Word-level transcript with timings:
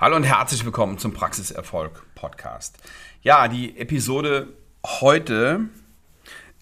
Hallo 0.00 0.14
und 0.14 0.22
herzlich 0.22 0.64
willkommen 0.64 0.96
zum 0.98 1.12
Praxiserfolg 1.12 2.04
Podcast. 2.14 2.78
Ja, 3.22 3.48
die 3.48 3.76
Episode 3.76 4.46
heute 4.86 5.70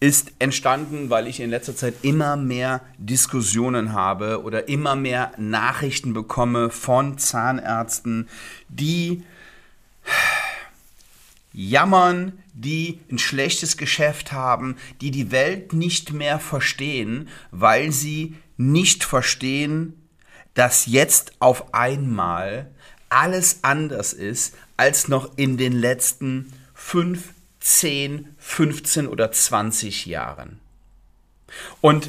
ist 0.00 0.32
entstanden, 0.38 1.10
weil 1.10 1.26
ich 1.26 1.40
in 1.40 1.50
letzter 1.50 1.76
Zeit 1.76 1.96
immer 2.00 2.36
mehr 2.36 2.80
Diskussionen 2.96 3.92
habe 3.92 4.42
oder 4.42 4.68
immer 4.70 4.96
mehr 4.96 5.32
Nachrichten 5.36 6.14
bekomme 6.14 6.70
von 6.70 7.18
Zahnärzten, 7.18 8.26
die 8.70 9.22
jammern, 11.52 12.38
die 12.54 13.00
ein 13.10 13.18
schlechtes 13.18 13.76
Geschäft 13.76 14.32
haben, 14.32 14.76
die 15.02 15.10
die 15.10 15.30
Welt 15.30 15.74
nicht 15.74 16.10
mehr 16.14 16.38
verstehen, 16.38 17.28
weil 17.50 17.92
sie 17.92 18.34
nicht 18.56 19.04
verstehen, 19.04 20.08
dass 20.54 20.86
jetzt 20.86 21.34
auf 21.38 21.74
einmal 21.74 22.70
alles 23.08 23.60
anders 23.62 24.12
ist 24.12 24.54
als 24.76 25.08
noch 25.08 25.36
in 25.36 25.56
den 25.56 25.72
letzten 25.72 26.52
5, 26.74 27.32
10, 27.60 28.34
15 28.38 29.08
oder 29.08 29.32
20 29.32 30.06
Jahren. 30.06 30.60
Und 31.80 32.08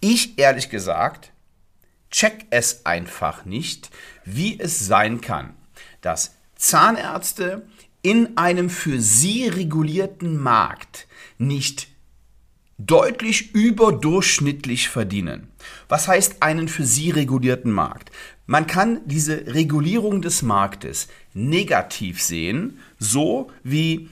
ich 0.00 0.38
ehrlich 0.38 0.68
gesagt, 0.68 1.30
check 2.10 2.46
es 2.50 2.84
einfach 2.84 3.44
nicht, 3.44 3.90
wie 4.24 4.58
es 4.60 4.86
sein 4.86 5.20
kann, 5.20 5.54
dass 6.00 6.34
Zahnärzte 6.56 7.66
in 8.02 8.36
einem 8.36 8.68
für 8.68 9.00
sie 9.00 9.48
regulierten 9.48 10.36
Markt 10.36 11.06
nicht 11.38 11.88
deutlich 12.78 13.54
überdurchschnittlich 13.54 14.88
verdienen. 14.88 15.48
Was 15.88 16.08
heißt 16.08 16.42
einen 16.42 16.68
für 16.68 16.84
sie 16.84 17.10
regulierten 17.10 17.70
Markt? 17.70 18.10
Man 18.46 18.66
kann 18.66 19.00
diese 19.06 19.54
Regulierung 19.54 20.20
des 20.20 20.42
Marktes 20.42 21.08
negativ 21.32 22.22
sehen, 22.22 22.78
so 22.98 23.50
wie 23.62 24.08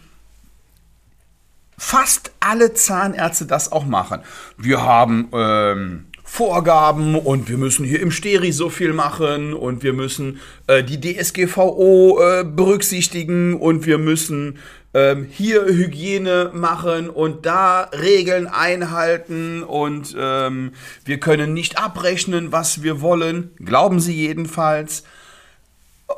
fast 1.76 2.32
alle 2.40 2.72
Zahnärzte 2.74 3.46
das 3.46 3.72
auch 3.72 3.84
machen. 3.84 4.20
Wir 4.56 4.82
haben 4.82 5.28
ähm, 5.32 6.06
Vorgaben 6.22 7.16
und 7.16 7.50
wir 7.50 7.58
müssen 7.58 7.84
hier 7.84 8.00
im 8.00 8.10
Steri 8.10 8.52
so 8.52 8.70
viel 8.70 8.94
machen 8.94 9.52
und 9.52 9.82
wir 9.82 9.92
müssen 9.92 10.40
äh, 10.66 10.82
die 10.82 10.98
DSGVO 10.98 12.20
äh, 12.22 12.44
berücksichtigen 12.44 13.54
und 13.54 13.84
wir 13.84 13.98
müssen 13.98 14.58
ähm, 14.94 15.26
hier 15.30 15.64
Hygiene 15.64 16.50
machen 16.52 17.08
und 17.08 17.46
da 17.46 17.82
Regeln 17.84 18.46
einhalten 18.46 19.62
und 19.62 20.14
ähm, 20.18 20.72
wir 21.04 21.18
können 21.18 21.54
nicht 21.54 21.78
abrechnen, 21.78 22.52
was 22.52 22.82
wir 22.82 23.00
wollen, 23.00 23.52
glauben 23.56 24.00
sie 24.00 24.14
jedenfalls, 24.14 25.04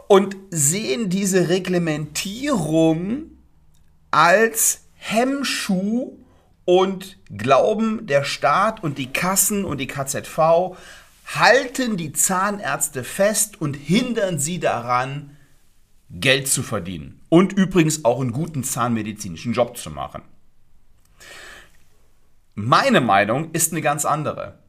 und 0.09 0.37
sehen 0.51 1.09
diese 1.09 1.49
Reglementierung 1.49 3.31
als 4.11 4.81
Hemmschuh 4.95 6.19
und 6.65 7.19
glauben, 7.31 8.07
der 8.07 8.25
Staat 8.25 8.83
und 8.83 8.99
die 8.99 9.13
Kassen 9.13 9.65
und 9.65 9.79
die 9.79 9.87
KZV 9.87 10.77
halten 11.27 11.97
die 11.97 12.13
Zahnärzte 12.13 13.05
fest 13.05 13.61
und 13.61 13.75
hindern 13.75 14.39
sie 14.39 14.59
daran, 14.59 15.37
Geld 16.11 16.49
zu 16.49 16.63
verdienen 16.63 17.21
und 17.35 17.53
übrigens 17.53 18.05
auch 18.05 18.21
einen 18.21 18.31
guten 18.31 18.63
zahnmedizinischen 18.63 19.55
Job 19.55 19.77
zu 19.77 19.91
machen. 19.91 20.23
Meine 22.55 23.01
Meinung 23.01 23.51
ist 23.51 23.73
eine 23.73 23.83
ganz 23.83 24.05
andere. 24.05 24.61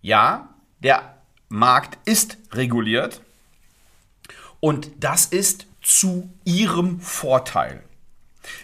Ja, 0.00 0.54
der 0.78 1.18
Markt 1.50 1.98
ist 2.08 2.38
reguliert 2.52 3.20
und 4.60 4.92
das 4.98 5.26
ist 5.26 5.66
zu 5.82 6.32
ihrem 6.46 7.00
Vorteil. 7.00 7.82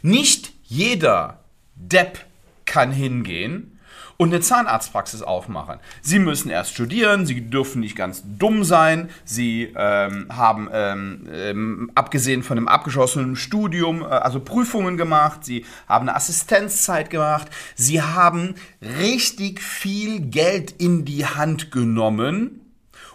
Nicht 0.01 0.55
jeder 0.63 1.45
Depp 1.75 2.25
kann 2.65 2.91
hingehen 2.91 3.79
und 4.21 4.35
eine 4.35 4.43
Zahnarztpraxis 4.43 5.23
aufmachen. 5.23 5.79
Sie 6.03 6.19
müssen 6.19 6.51
erst 6.51 6.75
studieren, 6.75 7.25
sie 7.25 7.41
dürfen 7.41 7.81
nicht 7.81 7.97
ganz 7.97 8.23
dumm 8.23 8.65
sein, 8.65 9.09
sie 9.25 9.73
ähm, 9.75 10.27
haben 10.29 10.69
ähm, 10.71 11.27
ähm, 11.33 11.91
abgesehen 11.95 12.43
von 12.43 12.59
einem 12.59 12.69
abgeschlossenen 12.69 13.35
Studium, 13.35 14.03
äh, 14.03 14.05
also 14.05 14.39
Prüfungen 14.39 14.99
gemacht, 14.99 15.47
sie 15.47 15.65
haben 15.89 16.07
eine 16.07 16.17
Assistenzzeit 16.17 17.09
gemacht, 17.09 17.49
sie 17.77 18.03
haben 18.03 18.57
richtig 18.83 19.63
viel 19.63 20.21
Geld 20.21 20.73
in 20.73 21.07
die 21.07 21.25
Hand 21.25 21.71
genommen, 21.71 22.61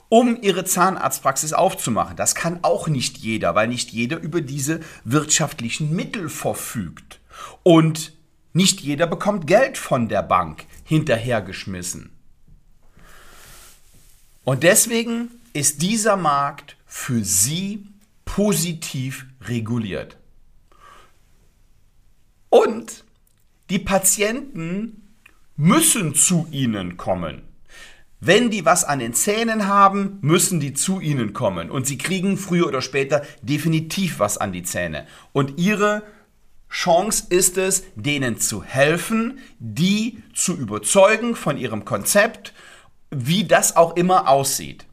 um 0.10 0.36
ihre 0.42 0.66
Zahnarztpraxis 0.66 1.54
aufzumachen. 1.54 2.16
Das 2.16 2.34
kann 2.34 2.62
auch 2.64 2.88
nicht 2.88 3.20
jeder, 3.20 3.54
weil 3.54 3.68
nicht 3.68 3.92
jeder 3.92 4.20
über 4.20 4.42
diese 4.42 4.80
wirtschaftlichen 5.04 5.96
Mittel 5.96 6.30
verfügt. 6.30 7.20
Und 7.62 8.16
nicht 8.54 8.80
jeder 8.80 9.06
bekommt 9.06 9.46
Geld 9.46 9.78
von 9.78 10.08
der 10.08 10.24
Bank 10.24 10.66
hinterhergeschmissen. 10.86 12.12
Und 14.46 14.64
deswegen 14.64 15.32
ist 15.54 15.82
dieser 15.82 16.16
Markt 16.16 16.78
für 16.86 17.24
Sie 17.24 17.88
positiv 18.24 19.26
reguliert. 19.42 20.18
Und 22.50 23.04
die 23.70 23.80
Patienten 23.80 25.02
müssen 25.58 26.14
zu 26.14 26.48
Ihnen 26.52 26.96
kommen. 26.96 27.42
Wenn 28.20 28.50
die 28.50 28.66
was 28.66 28.84
an 28.84 29.00
den 29.00 29.14
Zähnen 29.14 29.68
haben, 29.68 30.20
müssen 30.22 30.60
die 30.60 30.74
zu 30.74 31.00
Ihnen 31.00 31.34
kommen. 31.34 31.70
Und 31.70 31.86
Sie 31.86 31.98
kriegen 31.98 32.38
früher 32.38 32.68
oder 32.68 32.82
später 32.82 33.24
definitiv 33.42 34.20
was 34.20 34.38
an 34.38 34.52
die 34.52 34.64
Zähne. 34.64 35.06
Und 35.34 35.60
Ihre 35.60 36.04
Chance 36.76 37.28
ist 37.30 37.58
es, 37.58 37.84
denen 37.96 38.38
zu 38.38 38.62
helfen, 38.62 39.40
die 39.60 40.22
zu 40.34 40.58
überzeugen 40.58 41.34
von 41.38 41.58
ihrem 41.58 41.86
Konzept, 41.86 42.52
wie 43.12 43.46
das 43.46 43.78
auch 43.78 43.96
immer 43.96 44.28
aussieht. 44.28 44.86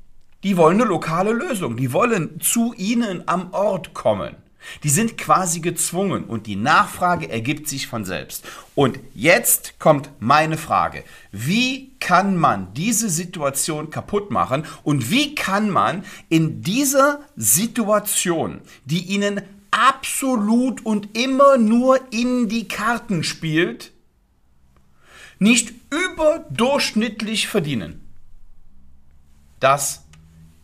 Die 0.44 0.56
wollen 0.56 0.80
eine 0.80 0.88
lokale 0.88 1.32
Lösung, 1.32 1.76
die 1.76 1.92
wollen 1.92 2.40
zu 2.40 2.72
ihnen 2.76 3.26
am 3.26 3.52
Ort 3.52 3.94
kommen. 3.94 4.36
Die 4.84 4.90
sind 4.90 5.18
quasi 5.18 5.58
gezwungen 5.58 6.22
und 6.22 6.46
die 6.46 6.54
Nachfrage 6.54 7.28
ergibt 7.28 7.68
sich 7.68 7.88
von 7.88 8.04
selbst. 8.04 8.44
Und 8.76 9.00
jetzt 9.12 9.80
kommt 9.80 10.08
meine 10.20 10.58
Frage. 10.58 11.02
Wie 11.32 11.90
kann 11.98 12.36
man 12.36 12.72
diese 12.74 13.10
Situation 13.10 13.90
kaputt 13.90 14.30
machen 14.30 14.66
und 14.84 15.10
wie 15.10 15.34
kann 15.34 15.68
man 15.68 16.04
in 16.28 16.62
dieser 16.62 17.22
Situation, 17.34 18.60
die 18.84 19.02
ihnen 19.06 19.42
absolut 19.82 20.86
und 20.86 21.16
immer 21.18 21.58
nur 21.58 21.98
in 22.12 22.48
die 22.48 22.68
Karten 22.68 23.24
spielt, 23.24 23.92
nicht 25.40 25.72
überdurchschnittlich 25.90 27.48
verdienen. 27.48 28.08
Das 29.58 30.04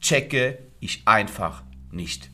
checke 0.00 0.58
ich 0.78 1.02
einfach 1.06 1.64
nicht. 1.90 2.30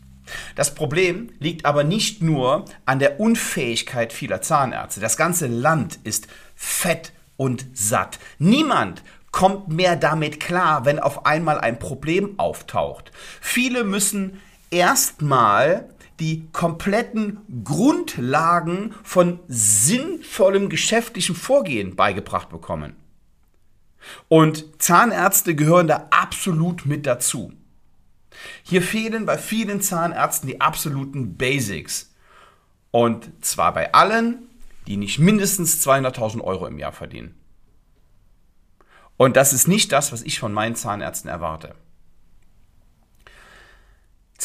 Das 0.56 0.75
Problem 0.75 1.31
liegt 1.39 1.65
aber 1.65 1.84
nicht 1.84 2.22
nur 2.22 2.67
an 2.84 2.99
der 2.99 3.19
Unfähigkeit 3.19 4.12
vieler 4.12 4.43
Zahnärzte. 4.43 5.01
Das 5.01 5.16
ganze 5.16 5.47
Land 5.47 5.99
ist 6.05 6.27
fett 6.55 7.12
und 7.37 7.66
satt. 7.72 8.19
Niemand 8.39 9.03
kommt 9.31 9.69
mehr 9.69 9.97
damit 9.97 10.39
klar, 10.39 10.84
wenn 10.84 10.99
auf 10.99 11.25
einmal 11.25 11.59
ein 11.61 11.78
Problem 11.78 12.39
auftaucht. 12.39 13.11
Viele 13.41 13.84
müssen 13.84 14.41
erstmal 14.71 15.89
die 16.21 16.49
kompletten 16.53 17.39
Grundlagen 17.65 18.95
von 19.03 19.41
sinnvollem 19.49 20.69
geschäftlichem 20.69 21.35
Vorgehen 21.35 21.97
beigebracht 21.97 22.51
bekommen. 22.51 22.97
Und 24.29 24.81
Zahnärzte 24.81 25.55
gehören 25.55 25.87
da 25.87 26.09
absolut 26.11 26.87
mit 26.87 27.07
dazu. 27.07 27.53
Hier 28.63 28.83
fehlen 28.83 29.27
bei 29.27 29.39
vielen 29.39 29.81
Zahnärzten 29.81 30.49
die 30.49 30.61
absoluten 30.61 31.37
Basics. 31.37 32.13
Und 32.91 33.31
zwar 33.41 33.72
bei 33.72 33.93
allen, 33.93 34.49
die 34.87 34.97
nicht 34.97 35.19
mindestens 35.19 35.84
200.000 35.87 36.41
Euro 36.43 36.67
im 36.67 36.78
Jahr 36.78 36.93
verdienen. 36.93 37.34
Und 39.17 39.37
das 39.37 39.53
ist 39.53 39.69
nicht 39.69 39.93
das, 39.93 40.13
was 40.13 40.22
ich 40.22 40.39
von 40.39 40.53
meinen 40.53 40.77
Zahnärzten 40.77 41.31
erwarte. 41.31 41.75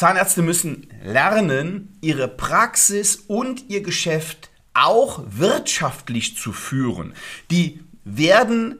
Zahnärzte 0.00 0.40
müssen 0.40 0.86
lernen, 1.04 1.98
ihre 2.00 2.26
Praxis 2.26 3.16
und 3.16 3.68
ihr 3.68 3.82
Geschäft 3.82 4.48
auch 4.72 5.22
wirtschaftlich 5.28 6.38
zu 6.38 6.54
führen. 6.54 7.12
Die 7.50 7.80
werden 8.04 8.78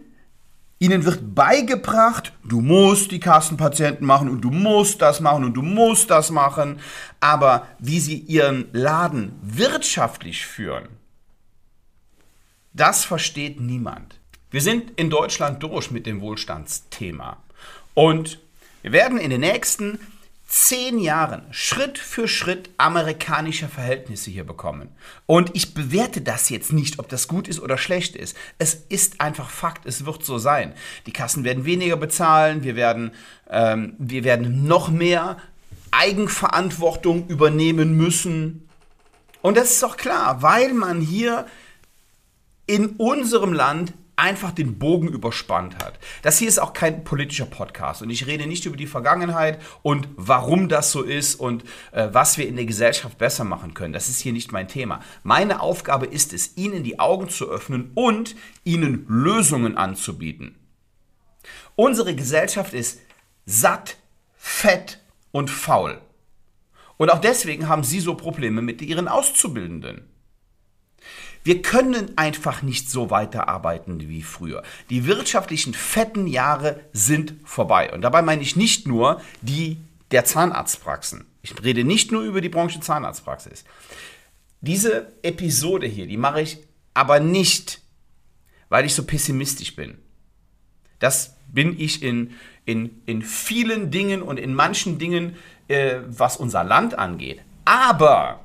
Ihnen 0.79 1.05
wird 1.05 1.35
beigebracht, 1.35 2.33
du 2.43 2.63
musst 2.63 3.11
die 3.11 3.21
Kassenpatienten 3.21 4.07
machen 4.07 4.31
und 4.31 4.41
du 4.41 4.51
musst 4.51 5.03
das 5.03 5.21
machen 5.21 5.45
und 5.45 5.53
du 5.53 5.61
musst 5.61 6.09
das 6.09 6.31
machen. 6.31 6.81
Aber 7.21 7.67
wie 7.79 8.01
Sie 8.01 8.17
Ihren 8.17 8.71
Laden 8.73 9.33
wirtschaftlich 9.43 10.47
führen, 10.47 10.89
das 12.73 13.05
versteht 13.05 13.61
niemand. 13.61 14.19
Wir 14.51 14.63
sind 14.63 14.99
in 14.99 15.11
Deutschland 15.11 15.63
durch 15.63 15.91
mit 15.91 16.07
dem 16.07 16.23
Wohlstandsthema. 16.23 17.37
Und 17.93 18.41
wir 18.81 18.93
werden 18.93 19.19
in 19.19 19.29
den 19.29 19.43
nächsten 19.43 19.99
zehn 20.51 20.99
Jahren 20.99 21.43
Schritt 21.53 21.97
für 21.97 22.27
Schritt 22.27 22.71
amerikanische 22.77 23.69
Verhältnisse 23.69 24.33
hier 24.33 24.43
bekommen. 24.43 24.89
Und 25.27 25.51
ich 25.55 25.75
bewerte 25.75 26.23
das 26.23 26.49
jetzt 26.49 26.73
nicht, 26.73 26.99
ob 26.99 27.09
das 27.09 27.29
gut 27.29 27.47
ist 27.47 27.61
oder 27.61 27.79
schlecht 27.79 28.17
ist. 28.17 28.37
Es 28.59 28.75
ist 28.89 29.21
einfach 29.21 29.49
Fakt, 29.49 29.87
es 29.87 30.05
wird 30.07 30.25
so 30.25 30.39
sein. 30.39 30.75
Die 31.07 31.13
Kassen 31.13 31.45
werden 31.45 31.65
weniger 31.67 31.97
bezahlen, 31.97 32.65
wir 32.65 32.75
werden, 32.75 33.13
ähm, 33.49 33.95
wir 33.99 34.25
werden 34.25 34.67
noch 34.67 34.89
mehr 34.91 35.37
Eigenverantwortung 35.93 37.29
übernehmen 37.29 37.97
müssen. 37.97 38.69
Und 39.43 39.57
das 39.57 39.71
ist 39.71 39.83
doch 39.85 39.97
klar, 39.97 40.43
weil 40.43 40.73
man 40.73 41.01
hier 41.01 41.47
in 42.67 42.89
unserem 42.97 43.53
Land 43.53 43.93
einfach 44.21 44.53
den 44.53 44.79
Bogen 44.79 45.09
überspannt 45.09 45.77
hat. 45.83 45.99
Das 46.23 46.39
hier 46.39 46.47
ist 46.47 46.59
auch 46.59 46.75
kein 46.75 47.05
politischer 47.05 47.47
Podcast 47.47 48.03
und 48.03 48.11
ich 48.11 48.27
rede 48.27 48.47
nicht 48.47 48.67
über 48.67 48.77
die 48.77 48.87
Vergangenheit 48.87 49.61
und 49.83 50.09
warum 50.15 50.69
das 50.69 50.93
so 50.93 51.03
ist 51.03 51.37
und 51.37 51.65
äh, 51.93 52.09
was 52.13 52.37
wir 52.37 52.47
in 52.47 52.57
der 52.57 52.67
Gesellschaft 52.67 53.17
besser 53.17 53.45
machen 53.45 53.73
können. 53.73 53.95
Das 53.95 54.09
ist 54.11 54.21
hier 54.21 54.35
nicht 54.35 54.53
mein 54.53 54.69
Thema. 54.69 55.01
Meine 55.23 55.61
Aufgabe 55.61 56.07
ist 56.07 56.35
es, 56.35 56.57
Ihnen 56.57 56.85
die 56.85 57.01
Augen 57.01 57.31
zu 57.31 57.49
öffnen 57.49 57.93
und 57.95 58.37
Ihnen 58.63 59.07
Lösungen 59.09 59.79
anzubieten. 59.79 60.55
Unsere 61.75 62.15
Gesellschaft 62.15 62.75
ist 62.75 63.01
satt, 63.47 63.97
fett 64.37 65.01
und 65.33 65.49
faul. 65.51 65.99
Und 66.99 67.11
auch 67.11 67.21
deswegen 67.21 67.69
haben 67.69 67.85
Sie 67.85 68.01
so 68.01 68.15
Probleme 68.15 68.61
mit 68.61 68.83
Ihren 68.83 69.09
Auszubildenden. 69.09 70.11
Wir 71.43 71.63
können 71.63 72.19
einfach 72.19 72.63
nicht 72.63 72.91
so 72.91 73.11
weiterarbeiten 73.11 74.09
wie 74.09 74.23
früher. 74.23 74.63
Die 74.91 75.07
wirtschaftlichen 75.07 75.73
fetten 75.73 76.27
Jahre 76.27 76.81
sind 76.93 77.35
vorbei. 77.45 77.93
Und 77.93 78.03
dabei 78.03 78.23
meine 78.23 78.43
ich 78.43 78.57
nicht 78.57 78.87
nur 78.87 79.23
die 79.41 79.79
der 80.11 80.25
Zahnarztpraxen. 80.25 81.25
Ich 81.43 81.55
rede 81.63 81.85
nicht 81.85 82.13
nur 82.13 82.23
über 82.23 82.41
die 82.41 82.49
Branche 82.49 82.81
Zahnarztpraxis. 82.81 83.65
Diese 84.61 85.13
Episode 85.23 85.87
hier, 85.87 86.07
die 86.07 86.19
mache 86.19 86.43
ich 86.43 86.59
aber 86.93 87.21
nicht, 87.21 87.81
weil 88.69 88.85
ich 88.85 88.95
so 88.95 89.05
pessimistisch 89.05 89.75
bin. 89.75 89.99
Das 90.99 91.37
bin 91.49 91.81
ich 91.81 92.03
in, 92.03 92.33
in, 92.67 93.01
in 93.07 93.23
vielen 93.23 93.91
Dingen 93.91 94.21
und 94.21 94.39
in 94.39 94.55
manchen 94.55 94.99
Dingen, 94.99 95.37
äh, 95.69 96.01
was 96.07 96.37
unser 96.37 96.65
Land 96.65 96.99
angeht. 96.99 97.41
Aber 97.65 98.41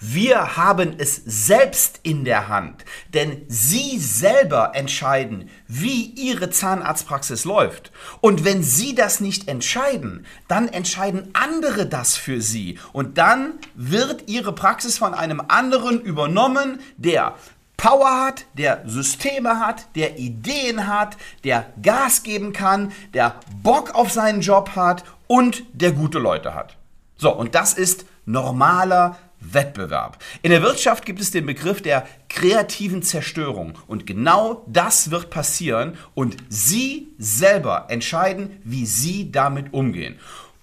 wir 0.00 0.56
haben 0.56 0.94
es 0.96 1.16
selbst 1.26 2.00
in 2.02 2.24
der 2.24 2.48
Hand, 2.48 2.86
denn 3.12 3.42
Sie 3.48 3.98
selber 3.98 4.72
entscheiden, 4.74 5.50
wie 5.68 6.06
Ihre 6.06 6.48
Zahnarztpraxis 6.48 7.44
läuft. 7.44 7.92
Und 8.22 8.44
wenn 8.44 8.62
Sie 8.62 8.94
das 8.94 9.20
nicht 9.20 9.46
entscheiden, 9.46 10.24
dann 10.48 10.68
entscheiden 10.68 11.28
andere 11.34 11.84
das 11.84 12.16
für 12.16 12.40
Sie. 12.40 12.78
Und 12.94 13.18
dann 13.18 13.58
wird 13.74 14.28
Ihre 14.28 14.54
Praxis 14.54 14.96
von 14.96 15.12
einem 15.12 15.42
anderen 15.48 16.00
übernommen, 16.00 16.80
der 16.96 17.34
Power 17.76 18.24
hat, 18.24 18.46
der 18.54 18.82
Systeme 18.86 19.60
hat, 19.60 19.86
der 19.96 20.18
Ideen 20.18 20.86
hat, 20.86 21.18
der 21.44 21.66
Gas 21.82 22.22
geben 22.22 22.54
kann, 22.54 22.92
der 23.12 23.36
Bock 23.62 23.94
auf 23.94 24.10
seinen 24.10 24.40
Job 24.40 24.76
hat 24.76 25.04
und 25.26 25.62
der 25.72 25.92
gute 25.92 26.18
Leute 26.18 26.54
hat. 26.54 26.76
So, 27.16 27.34
und 27.34 27.54
das 27.54 27.74
ist 27.74 28.06
normaler 28.24 29.18
Wettbewerb. 29.40 30.22
In 30.42 30.50
der 30.50 30.62
Wirtschaft 30.62 31.06
gibt 31.06 31.20
es 31.20 31.30
den 31.30 31.46
Begriff 31.46 31.82
der 31.82 32.06
kreativen 32.28 33.02
Zerstörung 33.02 33.78
und 33.86 34.06
genau 34.06 34.64
das 34.66 35.10
wird 35.10 35.30
passieren 35.30 35.96
und 36.14 36.36
Sie 36.48 37.08
selber 37.18 37.86
entscheiden, 37.88 38.60
wie 38.64 38.86
Sie 38.86 39.32
damit 39.32 39.72
umgehen. 39.72 40.16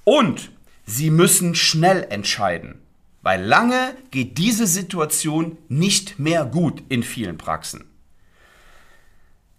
Und 0.03 0.51
Sie 0.85 1.09
müssen 1.09 1.53
schnell 1.53 2.07
entscheiden, 2.09 2.75
weil 3.21 3.43
lange 3.43 3.95
geht 4.11 4.37
diese 4.37 4.67
Situation 4.67 5.57
nicht 5.67 6.17
mehr 6.17 6.45
gut 6.45 6.81
in 6.87 7.03
vielen 7.03 7.37
Praxen. 7.37 7.83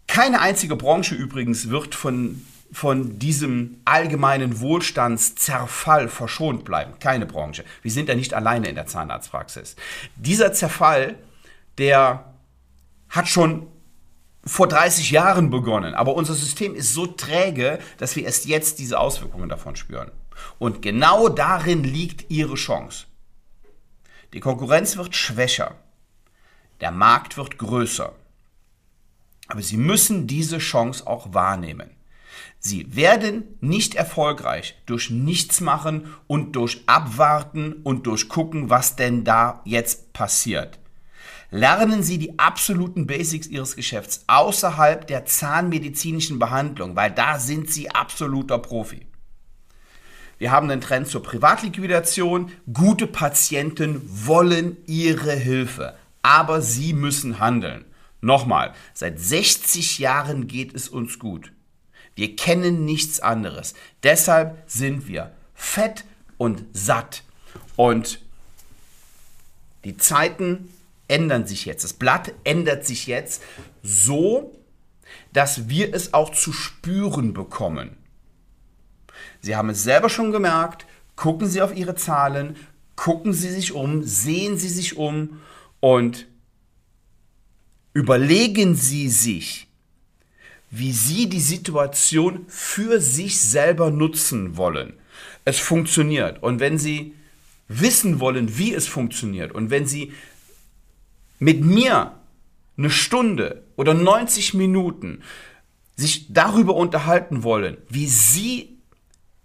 Keine 0.06 0.40
einzige 0.40 0.74
Branche 0.74 1.14
übrigens 1.14 1.68
wird 1.68 1.94
von 1.94 2.42
von 2.70 3.18
diesem 3.18 3.80
allgemeinen 3.84 4.60
Wohlstandszerfall 4.60 6.08
verschont 6.08 6.64
bleiben. 6.64 6.98
Keine 6.98 7.26
Branche. 7.26 7.64
Wir 7.82 7.90
sind 7.90 8.08
ja 8.08 8.14
nicht 8.14 8.34
alleine 8.34 8.68
in 8.68 8.74
der 8.74 8.86
Zahnarztpraxis. 8.86 9.76
Dieser 10.16 10.52
Zerfall, 10.52 11.16
der 11.78 12.34
hat 13.08 13.28
schon 13.28 13.66
vor 14.44 14.68
30 14.68 15.10
Jahren 15.10 15.50
begonnen, 15.50 15.94
aber 15.94 16.14
unser 16.14 16.34
System 16.34 16.74
ist 16.74 16.94
so 16.94 17.06
träge, 17.06 17.78
dass 17.98 18.16
wir 18.16 18.24
erst 18.24 18.46
jetzt 18.46 18.78
diese 18.78 18.98
Auswirkungen 18.98 19.48
davon 19.48 19.76
spüren. 19.76 20.10
Und 20.58 20.82
genau 20.82 21.28
darin 21.28 21.84
liegt 21.84 22.30
ihre 22.30 22.54
Chance. 22.54 23.06
Die 24.32 24.40
Konkurrenz 24.40 24.96
wird 24.96 25.16
schwächer, 25.16 25.74
der 26.80 26.90
Markt 26.90 27.36
wird 27.36 27.58
größer, 27.58 28.12
aber 29.48 29.62
Sie 29.62 29.78
müssen 29.78 30.26
diese 30.26 30.58
Chance 30.58 31.06
auch 31.06 31.32
wahrnehmen. 31.32 31.90
Sie 32.58 32.94
werden 32.96 33.44
nicht 33.60 33.94
erfolgreich 33.94 34.76
durch 34.86 35.10
nichts 35.10 35.60
machen 35.60 36.14
und 36.26 36.56
durch 36.56 36.82
abwarten 36.86 37.74
und 37.84 38.06
durch 38.06 38.28
gucken, 38.28 38.70
was 38.70 38.96
denn 38.96 39.24
da 39.24 39.60
jetzt 39.64 40.12
passiert. 40.12 40.78
Lernen 41.50 42.02
Sie 42.02 42.18
die 42.18 42.38
absoluten 42.38 43.06
Basics 43.06 43.46
Ihres 43.46 43.74
Geschäfts 43.74 44.24
außerhalb 44.26 45.06
der 45.06 45.24
zahnmedizinischen 45.24 46.38
Behandlung, 46.38 46.94
weil 46.94 47.10
da 47.10 47.38
sind 47.38 47.70
Sie 47.70 47.90
absoluter 47.90 48.58
Profi. 48.58 49.06
Wir 50.38 50.52
haben 50.52 50.68
den 50.68 50.80
Trend 50.80 51.08
zur 51.08 51.22
Privatliquidation. 51.22 52.52
Gute 52.72 53.06
Patienten 53.06 54.02
wollen 54.04 54.76
Ihre 54.86 55.32
Hilfe, 55.32 55.96
aber 56.22 56.60
Sie 56.60 56.92
müssen 56.92 57.40
handeln. 57.40 57.86
Nochmal, 58.20 58.74
seit 58.94 59.18
60 59.18 59.98
Jahren 59.98 60.46
geht 60.48 60.74
es 60.74 60.88
uns 60.88 61.18
gut. 61.18 61.52
Wir 62.18 62.34
kennen 62.34 62.84
nichts 62.84 63.20
anderes. 63.20 63.74
Deshalb 64.02 64.64
sind 64.66 65.06
wir 65.06 65.30
fett 65.54 66.04
und 66.36 66.64
satt. 66.72 67.22
Und 67.76 68.18
die 69.84 69.96
Zeiten 69.96 70.68
ändern 71.06 71.46
sich 71.46 71.64
jetzt. 71.64 71.84
Das 71.84 71.92
Blatt 71.92 72.32
ändert 72.42 72.84
sich 72.84 73.06
jetzt 73.06 73.40
so, 73.84 74.52
dass 75.32 75.68
wir 75.68 75.94
es 75.94 76.12
auch 76.12 76.32
zu 76.32 76.52
spüren 76.52 77.34
bekommen. 77.34 77.96
Sie 79.40 79.54
haben 79.54 79.70
es 79.70 79.84
selber 79.84 80.08
schon 80.08 80.32
gemerkt. 80.32 80.86
Gucken 81.14 81.46
Sie 81.46 81.62
auf 81.62 81.72
Ihre 81.72 81.94
Zahlen, 81.94 82.56
gucken 82.96 83.32
Sie 83.32 83.50
sich 83.50 83.74
um, 83.74 84.02
sehen 84.02 84.58
Sie 84.58 84.68
sich 84.68 84.96
um 84.96 85.40
und 85.78 86.26
überlegen 87.92 88.74
Sie 88.74 89.08
sich, 89.08 89.67
wie 90.70 90.92
sie 90.92 91.28
die 91.28 91.40
Situation 91.40 92.44
für 92.48 93.00
sich 93.00 93.40
selber 93.40 93.90
nutzen 93.90 94.56
wollen. 94.56 94.94
Es 95.44 95.58
funktioniert. 95.58 96.42
Und 96.42 96.60
wenn 96.60 96.78
sie 96.78 97.14
wissen 97.68 98.20
wollen, 98.20 98.58
wie 98.58 98.74
es 98.74 98.86
funktioniert 98.86 99.52
und 99.52 99.70
wenn 99.70 99.86
sie 99.86 100.12
mit 101.38 101.62
mir 101.62 102.14
eine 102.76 102.90
Stunde 102.90 103.62
oder 103.76 103.94
90 103.94 104.54
Minuten 104.54 105.22
sich 105.96 106.32
darüber 106.32 106.74
unterhalten 106.76 107.42
wollen, 107.42 107.76
wie 107.88 108.06
sie 108.06 108.78